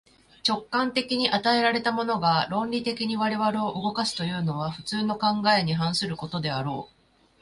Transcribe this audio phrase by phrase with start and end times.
[0.43, 6.95] 直観的に与えられたものが、論理的に我々を動かすというのは、普通の考えに反することであろう。